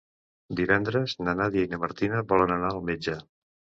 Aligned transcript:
Divendres 0.59 1.13
na 1.27 1.35
Nàdia 1.41 1.65
i 1.67 1.71
na 1.73 1.81
Martina 1.85 2.25
volen 2.33 2.57
anar 2.59 2.73
al 2.75 2.83
metge. 2.89 3.19